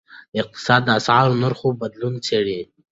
[0.41, 2.59] اقتصاد د اسعارو نرخونو بدلون څیړي.